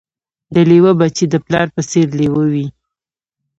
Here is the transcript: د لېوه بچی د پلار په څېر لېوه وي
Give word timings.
د 0.53 0.55
لېوه 0.69 0.91
بچی 0.99 1.25
د 1.29 1.35
پلار 1.45 1.67
په 1.75 1.81
څېر 1.89 2.07
لېوه 2.19 2.43
وي 2.53 2.67